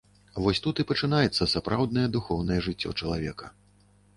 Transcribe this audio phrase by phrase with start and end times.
[0.45, 3.45] Вось тут і пачынаецца сапраўднае духоўнае жыццё чалавека.